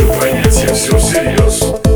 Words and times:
хочу 0.00 0.20
понять, 0.20 0.64
я 0.66 0.74
все 0.74 0.98
всерьез. 0.98 1.89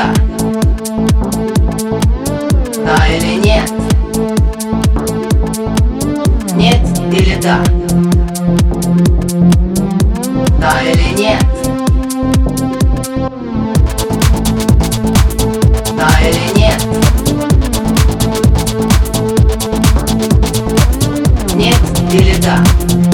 да 0.00 0.14
Да 2.86 2.96
ну 2.96 3.14
или 3.14 3.34
нет? 3.44 3.70
Нет 6.56 6.80
или 7.12 7.40
да? 7.42 7.62
Да 10.58 10.80
или 10.82 11.20
нет? 11.20 11.44
Да 15.96 16.08
или 16.22 16.44
нет? 16.58 16.80
Нет 21.54 21.78
или 22.12 22.36
да? 22.40 23.09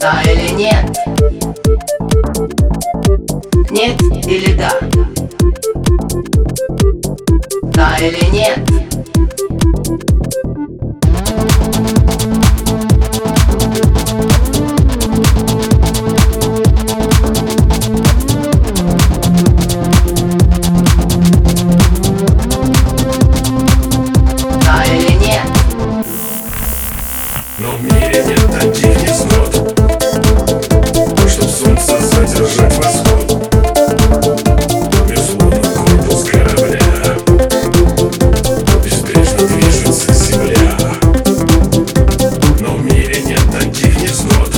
да 0.00 0.22
или 0.22 0.54
нет? 0.54 0.96
Нет 3.70 4.00
или 4.26 4.54
да? 4.54 4.72
Да 7.74 7.96
или 8.00 8.30
нет? 8.32 8.79
Но 27.60 27.72
в 27.72 27.82
мире 27.82 28.24
нет 28.26 28.40
таких 28.58 28.98
кислот 29.02 29.52
Чтоб 31.28 31.50
солнце 31.50 32.00
задержать 32.00 32.74
восход. 32.78 33.50
Безлунный 35.06 35.62
корпус 35.76 36.24
корабля 36.30 36.80
Безбрежно 38.82 39.46
движется 39.46 40.14
земля 40.14 40.78
Но 42.60 42.76
в 42.76 42.84
мире 42.86 43.22
нет 43.26 43.42
таких 43.52 43.94
кислот 43.94 44.54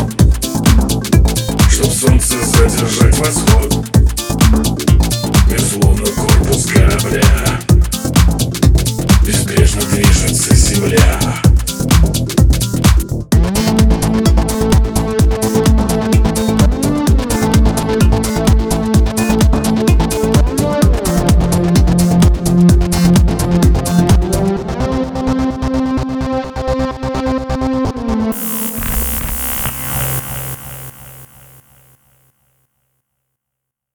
Чтоб 1.73 1.91
солнце 1.93 2.37
задержать 2.45 3.19
восход. 3.19 3.85
Безлунный 5.51 6.13
корпус 6.13 6.67
корабля 6.67 7.25
Безбрежно 9.27 9.83
движется 9.91 10.55
земля. 10.55 11.42